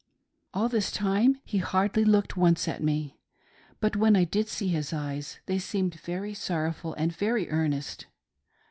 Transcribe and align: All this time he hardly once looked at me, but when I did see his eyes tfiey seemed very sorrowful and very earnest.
All 0.51 0.67
this 0.67 0.89
time 0.91 1.39
he 1.45 1.59
hardly 1.59 2.03
once 2.05 2.07
looked 2.33 2.67
at 2.67 2.81
me, 2.81 3.19
but 3.79 3.95
when 3.95 4.15
I 4.15 4.23
did 4.23 4.47
see 4.47 4.69
his 4.69 4.91
eyes 4.91 5.37
tfiey 5.45 5.61
seemed 5.61 5.99
very 6.01 6.33
sorrowful 6.33 6.95
and 6.95 7.15
very 7.15 7.47
earnest. 7.51 8.07